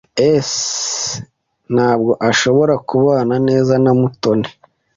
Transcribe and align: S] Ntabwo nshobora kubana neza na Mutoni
S] 0.49 0.53
Ntabwo 1.73 2.11
nshobora 2.29 2.73
kubana 2.89 3.35
neza 3.47 3.73
na 3.83 3.91
Mutoni 3.99 4.49